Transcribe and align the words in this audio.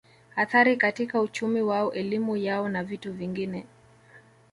Athari 0.35 0.77
katika 0.77 1.21
uchumi 1.21 1.61
wao 1.61 1.93
elimu 1.93 2.37
yao 2.37 2.69
na 2.69 2.83
vitu 2.83 3.13
vingine 3.13 3.65